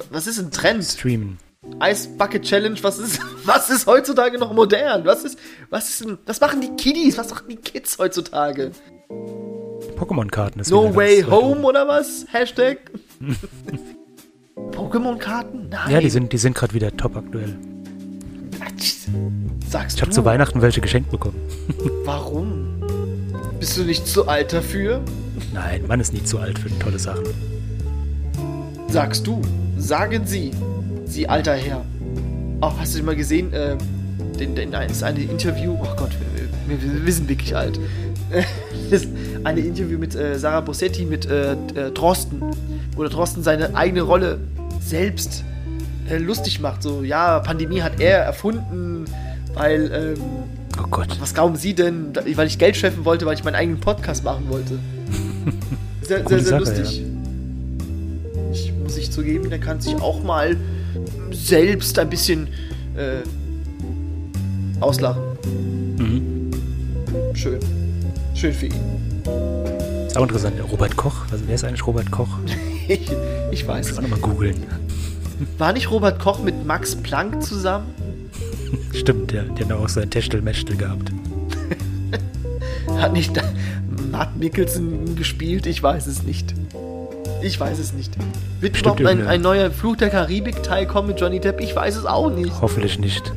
[0.09, 0.83] Was ist ein Trend?
[0.83, 1.37] Streamen.
[1.83, 5.05] Ice Bucket Challenge, was ist, was ist heutzutage noch modern?
[5.05, 5.37] Was ist,
[5.69, 8.71] was ist denn, was machen die Kiddies, was machen die Kids heutzutage?
[9.97, 12.25] Pokémon-Karten ist No way home oder was?
[12.31, 12.77] Hashtag?
[14.71, 15.69] Pokémon-Karten?
[15.69, 15.91] Nein.
[15.91, 17.57] Ja, die sind, die sind gerade wieder top aktuell.
[19.69, 21.35] Sagst Ich habe zu Weihnachten welche geschenkt bekommen.
[22.03, 22.80] warum?
[23.61, 25.01] Bist du nicht zu alt dafür?
[25.53, 27.25] Nein, man ist nie zu alt für tolle Sachen.
[28.89, 29.39] Sagst du.
[29.77, 30.49] Sagen sie.
[31.05, 31.85] Sie alter Herr.
[32.61, 33.77] Oh, hast du mal gesehen, äh,
[34.39, 36.09] den, den, das eine Interview, oh Gott,
[36.65, 37.79] wir, wir, wir sind wirklich alt.
[38.89, 39.07] Das
[39.43, 42.41] eine Interview mit äh, Sarah Bossetti mit äh, äh, Drosten,
[42.95, 44.39] wo der Drosten seine eigene Rolle
[44.81, 45.43] selbst
[46.09, 46.81] äh, lustig macht.
[46.81, 49.05] So, ja, Pandemie hat er erfunden,
[49.53, 50.40] weil, ähm,
[50.79, 51.17] Oh Gott.
[51.19, 54.45] was glauben Sie denn, weil ich Geld scheffeln wollte, weil ich meinen eigenen Podcast machen
[54.49, 54.79] wollte.
[56.01, 57.03] Sehr, sehr, sehr Sache, lustig.
[58.51, 60.57] Ich muss ich zugeben, der kann sich auch mal
[61.31, 62.47] selbst ein bisschen
[62.97, 63.21] äh,
[64.81, 65.21] auslachen.
[65.97, 66.51] Mhm.
[67.33, 67.59] Schön.
[68.33, 68.73] Schön für ihn.
[70.07, 70.55] Ist auch interessant.
[70.69, 71.15] Robert Koch.
[71.31, 72.27] Also wer ist eigentlich Robert Koch?
[72.87, 73.09] Ich,
[73.51, 74.63] ich weiß Muss man nochmal googeln.
[75.57, 77.85] War nicht Robert Koch mit Max Planck zusammen?
[78.93, 81.11] Stimmt, der, der hat auch so ein Techtelmechtel gehabt.
[82.97, 83.33] Hat nicht
[84.11, 85.65] Matt Mickelson gespielt?
[85.65, 86.53] Ich weiß es nicht.
[87.41, 88.13] Ich weiß es nicht.
[88.59, 91.61] Wird Bestimmt überhaupt ein, ein neuer Fluch der Karibik-Teil kommen mit Johnny Depp?
[91.61, 92.51] Ich weiß es auch nicht.
[92.61, 93.31] Hoffentlich nicht.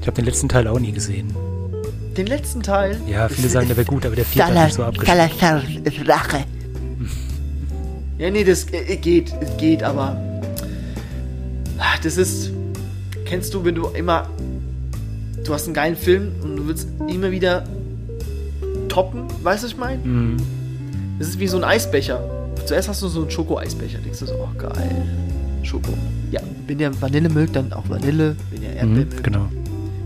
[0.00, 1.34] Ich habe den letzten Teil auch nie gesehen.
[2.16, 2.98] Den letzten Teil?
[3.06, 6.08] Ja, viele sagen, der wäre gut, aber der vierte hat nicht so abgeschlossen.
[6.08, 6.44] Rache.
[8.18, 10.20] Ja, nee, das äh, geht, es geht, aber.
[11.78, 12.50] Ah, Das ist.
[13.28, 14.26] Kennst du, wenn du immer.
[15.44, 17.64] Du hast einen geilen Film und du willst immer wieder
[18.88, 20.04] toppen, weißt du, was ich meine?
[20.04, 20.36] Mhm.
[21.18, 22.20] Das ist wie so ein Eisbecher.
[22.64, 23.98] Zuerst hast du so einen Schoko-Eisbecher.
[23.98, 25.06] Denkst du so, oh geil.
[25.62, 25.92] Schoko.
[26.30, 28.36] Ja, wenn ihr Vanillemilk, dann auch Vanille.
[28.50, 29.16] Wenn ihr Erdbeermilk.
[29.16, 29.48] Mhm, genau.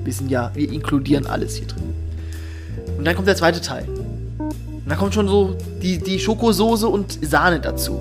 [0.05, 1.95] Wir sind ja, wir inkludieren alles hier drin.
[2.99, 3.87] Und dann kommt der zweite Teil.
[4.39, 7.95] Und dann kommt schon so die, die Schokosoße und Sahne dazu.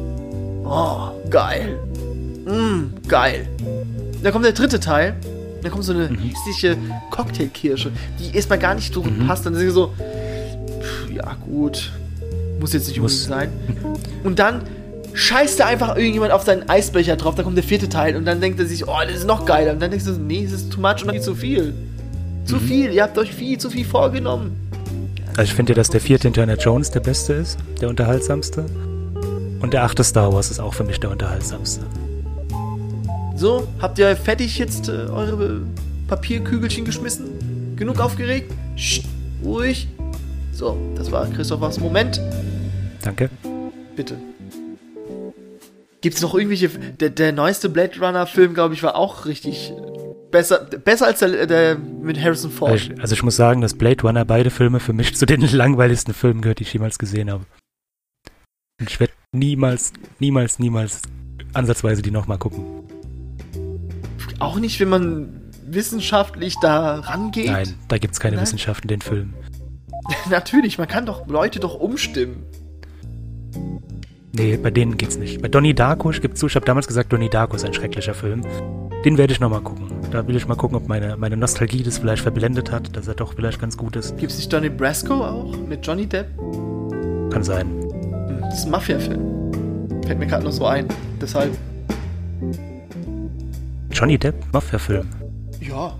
[0.65, 1.79] Oh, geil.
[2.45, 3.47] Mm, geil.
[4.23, 5.15] Dann kommt der dritte Teil.
[5.62, 6.75] Dann kommt so eine hässliche
[7.12, 9.45] Cocktailkirsche, die erstmal gar nicht so gut passt.
[9.45, 9.93] Dann sind sie so,
[10.81, 11.91] pff, ja gut,
[12.60, 13.27] muss jetzt nicht Muss.
[13.27, 13.51] unbedingt
[13.84, 14.01] sein.
[14.23, 14.63] Und dann
[15.13, 17.36] scheißt da einfach irgendjemand auf seinen Eisbecher drauf.
[17.36, 19.73] Da kommt der vierte Teil und dann denkt er sich, oh, das ist noch geiler.
[19.73, 21.73] Und dann denkst du, so, nee, das ist too much und viel zu viel.
[22.45, 24.57] Zu viel, ihr habt euch viel zu viel vorgenommen.
[25.38, 28.65] Also ich finde dass der vierte Indiana Jones der beste ist, der unterhaltsamste.
[29.62, 31.81] Und der achte Star Wars ist auch für mich der unterhaltsamste.
[33.41, 35.63] So, habt ihr fertig jetzt äh, eure
[36.08, 37.75] Papierkügelchen geschmissen?
[37.75, 38.54] Genug aufgeregt?
[38.75, 39.06] Psst,
[39.43, 39.88] ruhig.
[40.54, 42.21] So, das war Christophers Moment.
[43.01, 43.32] Danke.
[43.95, 44.15] Bitte.
[46.01, 46.69] Gibt's noch irgendwelche.
[46.69, 49.73] Der, der neueste Blade Runner-Film, glaube ich, war auch richtig
[50.30, 52.73] besser, besser als der, der mit Harrison Ford.
[52.73, 55.41] Also ich, also ich muss sagen, dass Blade Runner beide Filme für mich zu den
[55.51, 57.45] langweiligsten Filmen gehört, die ich jemals gesehen habe.
[58.80, 61.01] Und ich werde niemals, niemals, niemals
[61.54, 62.90] ansatzweise die nochmal gucken.
[64.41, 67.51] Auch nicht, wenn man wissenschaftlich da rangeht?
[67.51, 68.43] Nein, da gibt's keine Nein?
[68.43, 69.36] Wissenschaft in den Filmen.
[70.30, 72.43] Natürlich, man kann doch Leute doch umstimmen.
[74.34, 75.41] Nee, bei denen geht's nicht.
[75.41, 78.13] Bei Donnie Darko, ich gebe zu, ich habe damals gesagt, Donnie Darko ist ein schrecklicher
[78.13, 78.41] Film.
[79.06, 79.91] Den werde ich nochmal gucken.
[80.10, 83.13] Da will ich mal gucken, ob meine, meine Nostalgie das vielleicht verblendet hat, dass er
[83.13, 84.17] doch vielleicht ganz gut ist.
[84.17, 86.27] Gibt es nicht Donnie Brasco auch mit Johnny Depp?
[87.32, 87.67] Kann sein.
[87.67, 90.01] Hm, das ist ein Mafia-Film.
[90.06, 90.88] Fällt mir gerade noch so ein.
[91.21, 91.56] Deshalb.
[94.01, 94.33] Johnny Depp?
[94.51, 95.07] Mafia-Film?
[95.59, 95.93] Ja.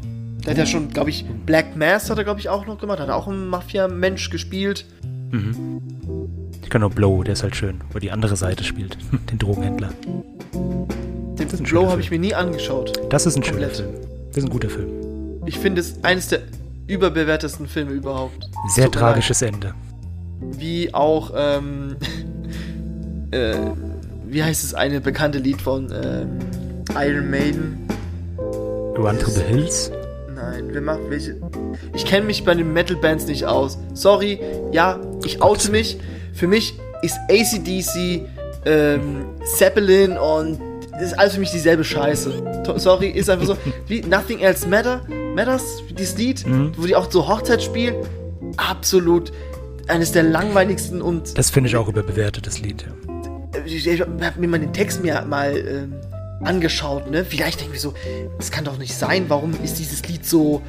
[0.44, 3.00] Der hat ja schon, glaube ich, Black Mass hat er, glaube ich, auch noch gemacht.
[3.00, 4.88] Hat er auch einen Mafia-Mensch gespielt.
[5.30, 5.80] Mhm.
[6.64, 8.98] Ich kann nur Blow, der ist halt schön, wo die andere Seite spielt.
[9.32, 9.92] Den Drogenhändler.
[10.52, 12.92] Den Blow habe ich mir nie angeschaut.
[13.12, 13.92] Das ist ein schöner Film.
[14.30, 14.90] Das ist ein guter Film.
[15.46, 16.40] Ich finde es eines der
[16.88, 18.50] überbewertesten Filme überhaupt.
[18.70, 19.54] Sehr tragisches leid.
[19.54, 19.76] Ende.
[20.58, 21.98] Wie auch, ähm,
[23.30, 23.58] äh,
[24.26, 26.40] wie heißt es eine bekannte Lied von ähm,
[26.96, 27.88] Iron Maiden?
[28.98, 29.92] Run to the Hills?
[30.36, 31.38] Nein, wer macht welche?
[31.94, 33.78] Ich kenne mich bei den Metal Bands nicht aus.
[33.94, 34.40] Sorry,
[34.72, 35.98] ja, ich oute mich.
[36.34, 38.28] Für mich ist ACDC,
[38.66, 40.60] ähm, Zeppelin und
[41.02, 42.64] ist alles für mich dieselbe Scheiße.
[42.76, 43.58] Sorry, ist einfach so.
[43.88, 45.02] Wie Nothing Else Matter,
[45.36, 46.74] Matters, dieses Lied, mhm.
[46.78, 47.96] wo die auch so Hochzeit spielen.
[48.58, 49.32] Absolut
[49.88, 51.38] eines der langweiligsten und.
[51.38, 52.94] Das finde ich auch überbewertet, das Lied, ja.
[53.66, 55.94] Ich, ich habe mir mal den Text mir mal ähm,
[56.44, 57.26] angeschaut, ne?
[57.26, 57.94] Vielleicht denke ich so,
[58.38, 60.62] das kann doch nicht sein, warum ist dieses Lied so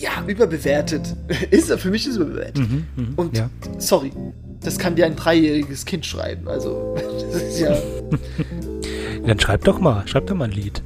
[0.00, 1.14] ja, überbewertet.
[1.50, 2.58] ist er für mich ist überbewertet.
[2.58, 3.50] Mhm, mh, und ja.
[3.78, 4.12] sorry,
[4.62, 6.48] das kann dir ein dreijähriges Kind schreiben.
[6.48, 6.96] Also,
[7.32, 7.76] das ist ja.
[9.26, 10.82] Dann schreib doch mal, schreib doch mal ein Lied.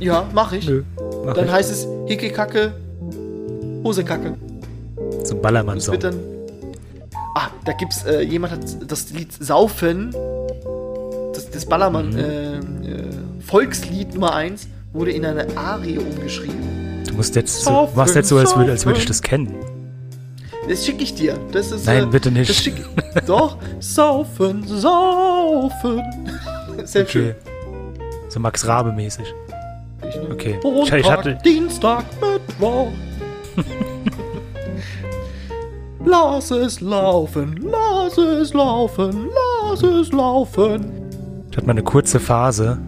[0.00, 0.66] Ja, mach ich.
[0.66, 0.82] Nö,
[1.24, 1.52] mach dann ich.
[1.52, 2.72] heißt es Hickekacke,
[3.84, 4.34] Hosekacke.
[5.24, 5.98] So ein Ballermann-Song.
[7.34, 10.14] Ah, da gibt's, äh, jemand hat das Lied Saufen,
[11.60, 12.18] das, das Ballermann, mhm.
[12.18, 17.04] äh, äh, Volkslied Nummer 1, wurde in eine Arie umgeschrieben.
[17.06, 19.54] Du musst jetzt so, machst jetzt so, als würde, als würde ich das kennen.
[20.68, 21.38] Das schicke ich dir.
[21.52, 22.50] Das ist, Nein, äh, bitte nicht.
[22.50, 22.74] Das schick,
[23.26, 26.02] doch, saufen, saufen.
[26.84, 27.10] Sehr okay.
[27.10, 27.34] schön.
[28.28, 29.26] So Max Rabe mäßig.
[30.08, 30.28] Ich, ne?
[30.32, 30.58] Okay.
[30.62, 31.38] Montag, ich hatte...
[31.44, 32.92] Dienstag, Mittwoch.
[36.04, 40.99] lass es laufen, lass es laufen, lass es laufen.
[41.50, 42.78] Ich hatte mal eine kurze Phase,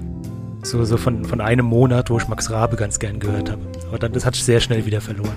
[0.63, 3.63] so, so von, von einem Monat, wo ich Max Rabe ganz gern gehört habe.
[3.89, 5.35] Aber dann, das hatte ich sehr schnell wieder verloren.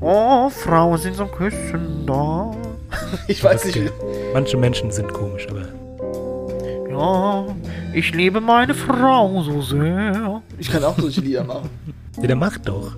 [0.00, 2.50] Oh, Frauen sind zum Küssen da.
[3.26, 3.74] Ich weiß nicht.
[3.74, 3.92] Geht.
[4.34, 5.62] Manche Menschen sind komisch, aber.
[6.90, 7.46] Ja,
[7.94, 10.42] ich liebe meine Frau so sehr.
[10.58, 11.70] Ich kann auch solche Lieder machen.
[12.20, 12.96] Ja, der macht doch.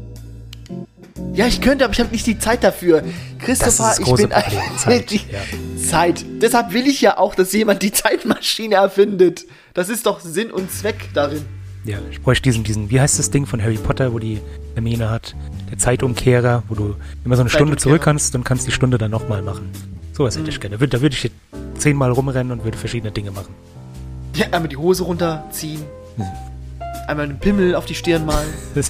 [1.35, 3.03] Ja, ich könnte, aber ich habe nicht die Zeit dafür.
[3.41, 4.79] Christopher, ich bin Problem.
[4.79, 5.41] Zeit, die ja.
[5.85, 6.25] Zeit.
[6.41, 9.45] Deshalb will ich ja auch, dass jemand die Zeitmaschine erfindet.
[9.75, 11.45] Das ist doch Sinn und Zweck darin.
[11.85, 14.41] Ja, ich bräuchte diesen, diesen, wie heißt das Ding von Harry Potter, wo die
[14.75, 15.35] Hermine hat?
[15.71, 16.95] Der Zeitumkehrer, wo du
[17.25, 19.71] immer so eine Stunde zurück kannst und kannst die Stunde dann nochmal machen.
[20.13, 20.51] Sowas hätte mhm.
[20.51, 20.79] ich gerne.
[20.79, 21.31] Da würde ich hier
[21.77, 23.53] zehnmal rumrennen und würde verschiedene Dinge machen.
[24.37, 25.83] Ja, einmal die Hose runterziehen.
[26.17, 26.54] Mhm.
[27.07, 28.49] Einmal einen Pimmel auf die Stirn malen.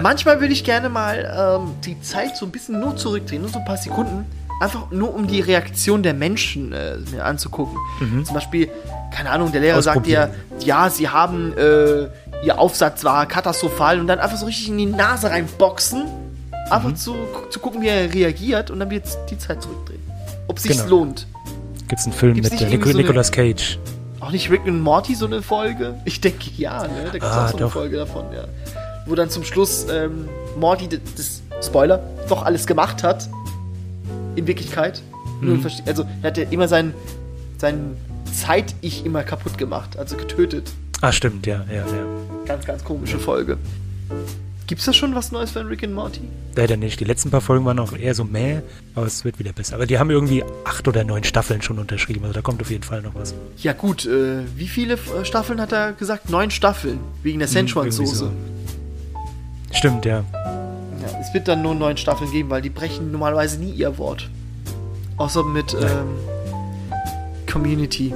[0.00, 3.58] Manchmal würde ich gerne mal ähm, die Zeit so ein bisschen nur zurückdrehen, nur so
[3.58, 4.26] ein paar Sekunden.
[4.60, 7.76] Einfach nur um die Reaktion der Menschen äh, mir anzugucken.
[8.00, 8.24] Mhm.
[8.24, 8.70] Zum Beispiel,
[9.12, 10.30] keine Ahnung, der Lehrer sagt dir,
[10.60, 12.08] ja, sie haben äh,
[12.42, 16.04] ihr Aufsatz war katastrophal und dann einfach so richtig in die Nase reinboxen,
[16.70, 16.96] einfach mhm.
[16.96, 17.14] zu,
[17.50, 20.02] zu gucken, wie er reagiert und dann wird die Zeit zurückdrehen.
[20.48, 20.88] Ob sich's genau.
[20.88, 21.26] lohnt.
[21.88, 23.78] Gibt's einen Film Gibt's mit Nic so Nicolas Cage?
[24.26, 26.00] Auch nicht Rick und Morty so eine Folge?
[26.04, 27.04] Ich denke ja, ne?
[27.04, 28.48] Da gibt's ah, auch so eine Folge davon, ja.
[29.06, 33.28] Wo dann zum Schluss ähm, Morty, das, Spoiler, doch alles gemacht hat.
[34.34, 35.00] In Wirklichkeit.
[35.40, 35.64] Mhm.
[35.86, 36.92] Also er hat ja immer sein,
[37.58, 37.96] sein
[38.32, 40.72] Zeit-Ich immer kaputt gemacht, also getötet.
[41.02, 42.06] Ah, stimmt, ja, ja, ja.
[42.46, 43.58] Ganz, ganz komische Folge.
[44.66, 46.22] Gibt's da schon was Neues von Rick and Morty?
[46.56, 46.98] Leider nicht.
[46.98, 48.62] Die letzten paar Folgen waren noch eher so mäh,
[48.96, 49.76] aber es wird wieder besser.
[49.76, 52.82] Aber die haben irgendwie acht oder neun Staffeln schon unterschrieben, also da kommt auf jeden
[52.82, 53.32] Fall noch was.
[53.58, 56.30] Ja gut, äh, wie viele äh, Staffeln hat er gesagt?
[56.30, 58.14] Neun Staffeln, wegen der hm, Szechuan-Soße.
[58.14, 58.32] So.
[59.70, 60.24] Stimmt, ja.
[60.32, 64.28] Ja, es wird dann nur neun Staffeln geben, weil die brechen normalerweise nie ihr Wort.
[65.16, 66.08] Außer mit ähm,
[67.46, 68.12] Community.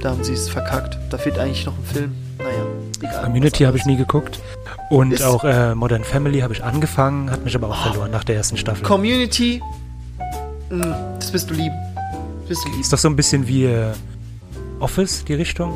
[0.00, 0.96] Da haben sie es verkackt.
[1.10, 2.14] Da fehlt eigentlich noch ein Film.
[2.38, 2.66] Naja,
[3.00, 3.24] egal.
[3.24, 4.40] Community habe ich nie geguckt.
[4.92, 8.24] Und Ist- auch äh, Modern Family habe ich angefangen, hat mich aber auch verloren nach
[8.24, 8.84] der ersten Staffel.
[8.84, 9.62] Community,
[10.68, 11.72] mh, das bist du lieb.
[12.40, 12.80] Das bist du lieb.
[12.80, 13.92] Ist doch so ein bisschen wie äh,
[14.80, 15.72] Office, die Richtung?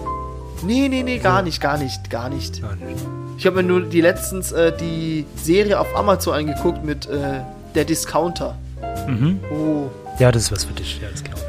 [0.63, 2.59] Nee, nee, nee, gar nicht, gar nicht, gar nicht.
[2.59, 3.07] Ja, nicht.
[3.39, 7.41] Ich habe mir nur die letztens äh, die Serie auf Amazon angeguckt mit äh,
[7.75, 8.59] der Discounter.
[9.07, 9.41] Mhm.
[9.51, 9.89] Oh.
[10.19, 11.41] Ja, das ist was für dich, ja, das glaube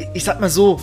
[0.00, 0.06] ich.
[0.14, 0.80] Ich sag mal so,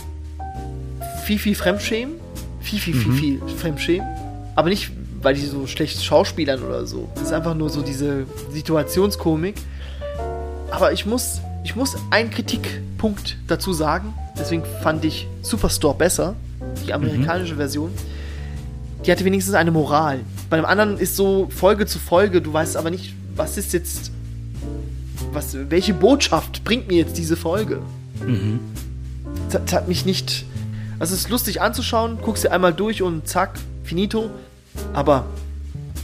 [1.24, 2.14] viel, viel Fremdschämen.
[2.60, 3.16] Viel, viel, viel, Mhm.
[3.18, 4.06] viel Fremdschämen.
[4.54, 4.90] Aber nicht,
[5.26, 7.08] weil die so schlecht schauspielern oder so.
[7.16, 9.56] Es ist einfach nur so diese Situationskomik.
[10.70, 14.14] Aber ich muss, ich muss einen Kritikpunkt dazu sagen.
[14.38, 16.36] Deswegen fand ich Superstore besser.
[16.86, 17.90] Die amerikanische Version.
[19.04, 20.20] Die hatte wenigstens eine Moral.
[20.48, 24.12] Bei dem anderen ist so Folge zu Folge, du weißt aber nicht, was ist jetzt.
[25.32, 27.80] Was, welche Botschaft bringt mir jetzt diese Folge?
[28.24, 28.60] Mhm.
[29.50, 30.44] Das, das hat mich nicht.
[31.00, 34.30] Also es ist lustig anzuschauen, guckst dir einmal durch und zack, finito.
[34.92, 35.24] Aber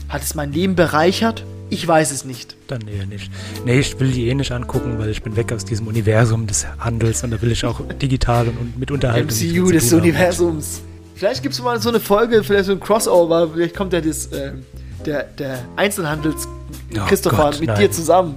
[0.09, 1.43] hat es mein Leben bereichert?
[1.69, 2.55] Ich weiß es nicht.
[2.67, 3.31] Dann eher nicht.
[3.65, 6.67] Nee, ich will die eh nicht angucken, weil ich bin weg aus diesem Universum des
[6.77, 10.09] Handels und da will ich auch digital und, mit Unterhaltung MCU des tun haben.
[10.09, 10.81] Universums.
[11.15, 14.29] Vielleicht gibt es mal so eine Folge, vielleicht so ein Crossover, vielleicht kommt ja das,
[14.33, 14.63] ähm,
[15.05, 16.47] der, der Einzelhandels
[16.95, 17.79] Oh Christopher Gott, mit nein.
[17.79, 18.35] dir zusammen.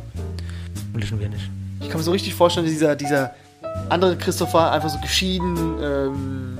[0.92, 1.50] Will ich schon wieder nicht.
[1.80, 3.32] Ich kann mir so richtig vorstellen, dieser, dieser
[3.88, 6.58] andere Christopher einfach so geschieden, ähm,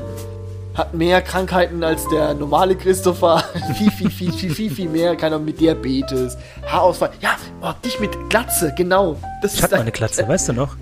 [0.77, 3.43] hat mehr Krankheiten als der normale Christopher.
[3.77, 5.12] viel, viel, viel, viel, viel, viel mehr.
[5.12, 6.37] Auch mit Diabetes,
[6.67, 7.11] Haarausfall.
[7.21, 7.31] Ja,
[7.62, 9.17] oh, dich mit Glatze, genau.
[9.43, 10.77] Das Ich hatte mal eine Glatze, weißt du noch?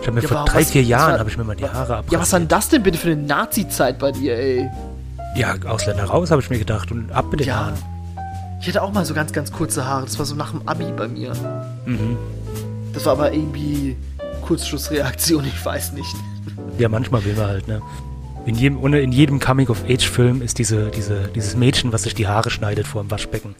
[0.00, 1.96] Ich habe mir Ja, vor drei, was- vier Jahren habe ich mir mal die Haare
[1.98, 2.04] ab.
[2.10, 4.68] Ja, was war denn das denn bitte für eine Nazi-Zeit bei dir, ey?
[5.36, 7.56] Ja, Ausländer raus, habe ich mir gedacht und ab mit den Ja.
[7.56, 7.74] Haaren.
[8.60, 10.04] Ich hatte auch mal so ganz, ganz kurze Haare.
[10.04, 11.32] Das war so nach dem Abi bei mir.
[11.86, 12.16] Mhm.
[12.92, 13.96] Das war aber irgendwie
[14.42, 16.14] Kurzschlussreaktion, ich weiß nicht.
[16.78, 17.80] Ja, manchmal will man halt, ne?
[18.46, 22.86] In jedem, in jedem Coming-of-Age-Film ist diese, diese, dieses Mädchen, was sich die Haare schneidet
[22.86, 23.54] vor dem Waschbecken.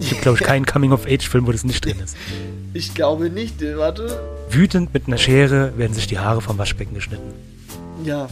[0.00, 2.16] Es gibt, glaube ich, keinen Coming-of-Age-Film, wo das nicht drin ist.
[2.74, 3.62] Ich glaube nicht.
[3.62, 4.20] äh, Warte.
[4.50, 7.32] Wütend mit einer Schere werden sich die Haare vom Waschbecken geschnitten.
[8.04, 8.28] Ja.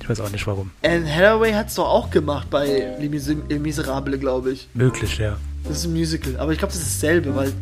[0.00, 0.70] Ich weiß auch nicht warum.
[0.82, 4.68] Anne Hathaway hat es doch auch gemacht bei Les Mis Les Miserables, glaube ich.
[4.74, 5.38] Möglich, ja.
[5.66, 6.36] Das ist ein Musical.
[6.36, 7.52] Aber ich glaube, das ist dasselbe, weil.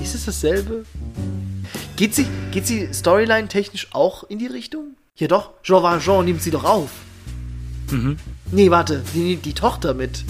[0.00, 0.84] Ist es dasselbe?
[1.96, 4.88] Geht sie, geht sie Storyline-technisch auch in die Richtung?
[5.18, 6.90] Ja doch, Jean Valjean nimmt sie doch auf.
[7.90, 8.18] Mhm.
[8.50, 10.24] Nee, warte, die, die Tochter mit.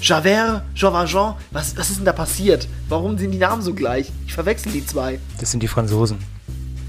[0.00, 2.68] Javert, Jean Valjean, was, was ist denn da passiert?
[2.88, 4.12] Warum sind die Namen so gleich?
[4.26, 5.18] Ich verwechsel die zwei.
[5.40, 6.18] Das sind die Franzosen.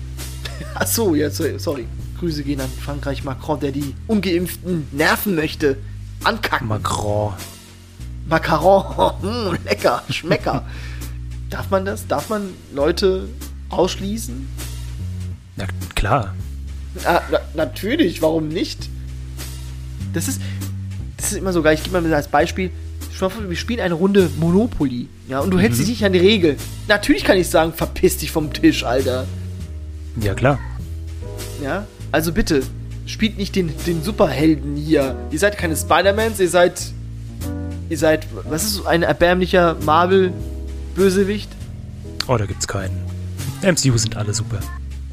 [0.75, 1.87] Ach so, ja, sorry, sorry.
[2.19, 5.77] Grüße gehen an Frankreich Macron, der die Ungeimpften nerven möchte.
[6.23, 6.67] Ankacken.
[6.67, 7.33] Macron.
[8.27, 10.67] Macaron, hm, lecker, Schmecker.
[11.49, 12.05] Darf man das?
[12.05, 13.27] Darf man Leute
[13.69, 14.47] ausschließen?
[15.55, 16.35] Na klar.
[17.05, 18.89] Ah, na, natürlich, warum nicht?
[20.13, 20.41] Das ist,
[21.17, 21.75] das ist immer so geil.
[21.75, 22.71] Ich gebe mal als Beispiel.
[23.19, 25.09] Wir spielen eine Runde Monopoly.
[25.27, 26.55] Ja, und du hältst dich nicht an die Regel.
[26.87, 29.27] Natürlich kann ich sagen, verpiss dich vom Tisch, Alter.
[30.21, 30.57] Ja, klar.
[31.61, 32.61] Ja, also bitte,
[33.05, 35.15] spielt nicht den, den Superhelden hier.
[35.31, 36.81] Ihr seid keine Spider-Mans, ihr seid.
[37.89, 38.27] Ihr seid.
[38.47, 41.49] Was ist so ein erbärmlicher Marvel-Bösewicht?
[42.27, 42.95] Oh, da gibt's keinen.
[43.61, 44.59] MCU sind alle super.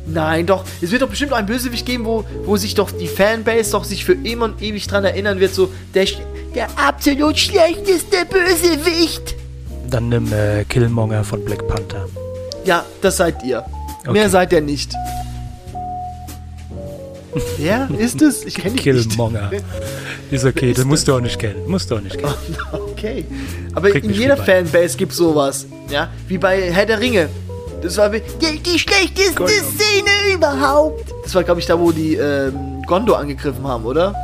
[0.06, 0.64] Nein, doch.
[0.80, 4.04] Es wird doch bestimmt einen Bösewicht geben, wo, wo sich doch die Fanbase doch sich
[4.04, 6.06] für immer und ewig dran erinnern wird, so der,
[6.54, 9.34] der absolut schlechteste Bösewicht.
[9.90, 12.06] Dann nimm äh, Killmonger von Black Panther.
[12.64, 13.64] Ja, das seid ihr.
[14.02, 14.12] Okay.
[14.12, 14.92] Mehr seid ihr nicht.
[17.58, 18.44] Wer ist es?
[18.44, 19.08] Ich kenne dich nicht.
[19.10, 19.50] Killmonger.
[20.30, 21.66] Ist okay, ist das musst du auch nicht kennen.
[21.66, 22.34] Musst du auch nicht kennen.
[22.96, 23.26] Okay.
[23.74, 24.38] Aber Krieg in jeder.
[24.38, 25.66] Fanbase gibt sowas.
[25.90, 27.28] Ja, wie bei Herr der Ringe.
[27.86, 29.50] Das war wie, die, die schlechteste Gollum.
[29.52, 31.12] Szene überhaupt.
[31.24, 34.14] Das war, glaube ich, da, wo die ähm, Gondo angegriffen haben, oder?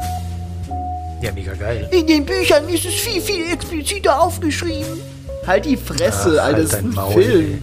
[1.23, 1.89] Ja, mega geil.
[1.93, 5.01] In den Büchern ist es viel, viel expliziter aufgeschrieben.
[5.47, 7.41] Halt die Fresse, Ach, Alter, halt das ist ein Maul, Film.
[7.41, 7.59] ey.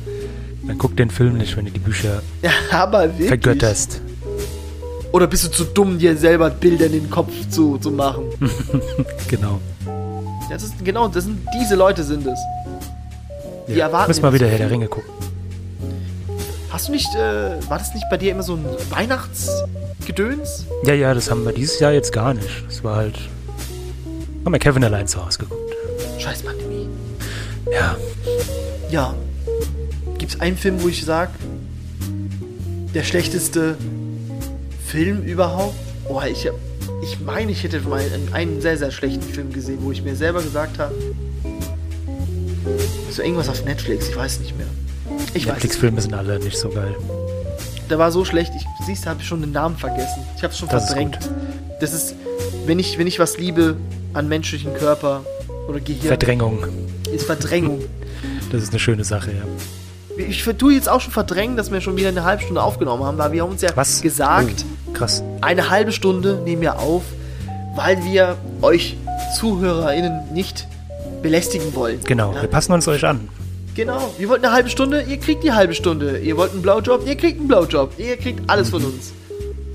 [0.68, 3.28] Dann guck den Film nicht, wenn du die Bücher Ja, aber wirklich.
[3.28, 4.02] vergötterst.
[5.12, 8.24] Oder bist du zu dumm, dir selber Bilder in den Kopf zu, zu machen?
[9.28, 9.60] Genau.
[10.50, 12.40] Das ist, genau, das sind diese Leute sind es.
[13.68, 13.86] Die Ja.
[13.88, 14.72] erwarten Müssen mal wieder Herr der.
[14.72, 15.10] Ringe gucken.
[16.70, 20.66] Hast du nicht, äh, war das nicht bei dir immer so ein Weihnachtsgedöns?
[20.84, 22.64] Ja, ja, das haben wir dieses Jahr jetzt gar nicht.
[22.68, 23.18] Das war halt.
[24.46, 25.74] Haben wir Kevin allein zu Hause geguckt.
[26.20, 26.88] Scheiß Pandemie.
[27.72, 27.98] Ja.
[28.92, 29.16] Ja.
[30.18, 31.30] Gibt's einen Film, wo ich sag,
[32.94, 33.76] der schlechteste
[34.86, 35.76] Film überhaupt?
[36.08, 36.56] Oh, ich hab,
[37.04, 40.16] ich meine, ich hätte mal einen, einen sehr, sehr schlechten Film gesehen, wo ich mir
[40.16, 40.94] selber gesagt habe,
[43.12, 44.68] So irgendwas auf Netflix, ich weiß nicht mehr.
[45.34, 46.96] Netflix-Filme sind alle nicht so geil.
[47.90, 50.22] Der war so schlecht, ich siehst, habe ich schon den Namen vergessen.
[50.38, 51.20] Ich habe es schon Das ist verdrängt.
[51.20, 51.30] gut.
[51.82, 52.16] Das ist,
[52.66, 53.76] wenn ich, wenn ich was liebe
[54.14, 55.24] an menschlichen Körper
[55.68, 56.60] oder Gehirn, Verdrängung.
[57.14, 57.82] ist Verdrängung.
[58.52, 59.44] Das ist eine schöne Sache, ja.
[60.18, 63.18] Ich tu jetzt auch schon verdrängen, dass wir schon wieder eine halbe Stunde aufgenommen haben,
[63.20, 64.02] weil wir haben uns ja Was?
[64.02, 65.22] gesagt, Oh, krass.
[65.42, 67.04] eine halbe Stunde nehmen wir auf,
[67.76, 68.98] weil wir euch
[69.40, 70.68] ZuhörerInnen nicht
[71.22, 72.00] belästigen wollen.
[72.06, 72.42] Genau, Ja?
[72.42, 73.30] wir passen uns euch an.
[73.80, 76.18] Genau, wir wollten eine halbe Stunde, ihr kriegt die halbe Stunde.
[76.18, 77.94] Ihr wollt einen Blowjob, ihr kriegt einen Blowjob.
[77.98, 79.14] Ihr kriegt alles von uns.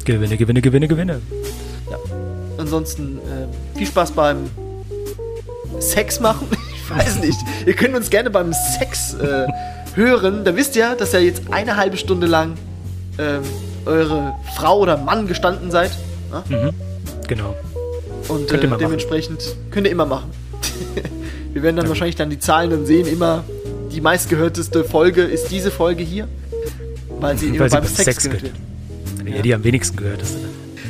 [0.05, 1.23] Gewinne, gewinne, gewinne, gewinne.
[2.59, 4.51] Ansonsten äh, viel Spaß beim
[5.81, 6.49] Sex machen.
[6.85, 7.39] Ich weiß nicht.
[7.65, 9.47] Ihr könnt uns gerne beim Sex äh,
[9.95, 10.45] hören.
[10.45, 12.59] Da wisst ihr, dass ihr jetzt eine halbe Stunde lang
[13.19, 13.41] ähm,
[13.87, 15.93] eure Frau oder Mann gestanden seid.
[16.31, 16.45] Ja?
[16.47, 16.75] Mhm.
[17.27, 17.55] Genau.
[18.29, 18.81] Und Könnt äh, mal machen.
[18.81, 20.31] dementsprechend könnt ihr immer machen.
[21.55, 23.07] Wir werden dann wahrscheinlich dann die Zahlen dann sehen.
[23.07, 23.45] Immer
[23.95, 26.29] die meistgehörteste Folge ist diese Folge hier.
[27.21, 28.55] Weil sie Weil sie beim beim Sex, Sex gehört wird.
[29.25, 29.37] wird.
[29.37, 30.37] Ja, die am wenigsten gehört ist.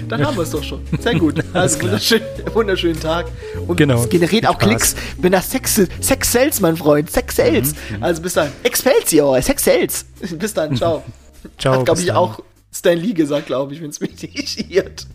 [0.08, 0.80] Dann haben wir es doch schon.
[1.00, 1.42] Sehr gut.
[1.54, 2.20] Also wunderschön,
[2.52, 3.26] wunderschönen Tag.
[3.66, 4.02] Und Genau.
[4.02, 4.68] es generiert auch Spaß.
[4.68, 7.10] Klicks, wenn das Sex, Sex sells, mein Freund.
[7.10, 7.72] Sex sells.
[7.90, 8.48] Mhm, Also bis dann.
[8.64, 10.04] Excelsior, Sex sells.
[10.38, 11.02] Bis dann, ciao.
[11.58, 11.78] Ciao.
[11.78, 12.16] Hat, glaube ich, dann.
[12.16, 12.40] auch
[12.72, 15.06] Stan Lee gesagt, glaube ich, wenn es mich nicht irrt.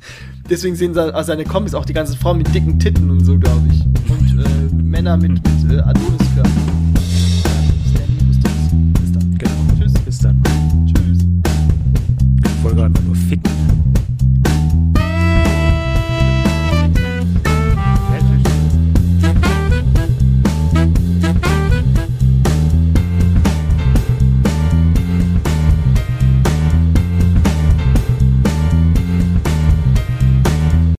[0.50, 3.38] Deswegen sehen se- also seine Comics auch die ganzen Frauen mit dicken Titten und so,
[3.38, 3.82] glaube ich.
[4.10, 6.79] Und äh, Männer mit, mit äh, Adoniskörpern.
[12.78, 13.59] rykker på fikken.